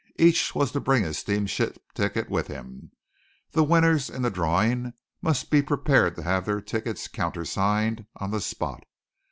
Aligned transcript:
Each 0.17 0.55
was 0.55 0.71
to 0.71 0.79
bring 0.79 1.03
his 1.03 1.19
steamship 1.19 1.77
ticket 1.93 2.27
with 2.27 2.47
him. 2.47 2.91
The 3.51 3.63
winners 3.63 4.09
in 4.09 4.23
the 4.23 4.31
drawing 4.31 4.93
must 5.21 5.51
be 5.51 5.61
prepared 5.61 6.15
to 6.15 6.23
have 6.23 6.47
their 6.47 6.59
tickets 6.59 7.07
countersigned 7.07 8.07
on 8.15 8.31
the 8.31 8.41
spot. 8.41 8.85